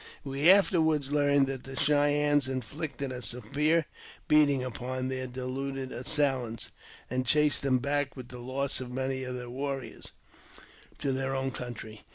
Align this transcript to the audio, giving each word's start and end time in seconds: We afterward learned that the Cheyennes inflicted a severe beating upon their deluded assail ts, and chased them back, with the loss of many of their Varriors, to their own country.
We 0.23 0.49
afterward 0.49 1.11
learned 1.11 1.45
that 1.45 1.63
the 1.63 1.75
Cheyennes 1.75 2.47
inflicted 2.47 3.11
a 3.11 3.21
severe 3.21 3.85
beating 4.27 4.63
upon 4.63 5.09
their 5.09 5.27
deluded 5.27 5.91
assail 5.91 6.55
ts, 6.57 6.71
and 7.07 7.23
chased 7.23 7.61
them 7.61 7.77
back, 7.77 8.15
with 8.15 8.29
the 8.29 8.39
loss 8.39 8.81
of 8.81 8.89
many 8.89 9.23
of 9.23 9.35
their 9.35 9.45
Varriors, 9.45 10.05
to 10.97 11.11
their 11.11 11.35
own 11.35 11.51
country. 11.51 12.01